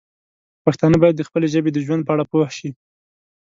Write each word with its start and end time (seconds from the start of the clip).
پښتانه 0.65 0.97
باید 1.01 1.15
د 1.17 1.21
خپلې 1.27 1.47
ژبې 1.53 1.71
د 1.73 1.77
ژوند 1.85 2.01
په 2.05 2.11
اړه 2.15 2.25
پوه 2.31 2.47
شي. 2.57 2.69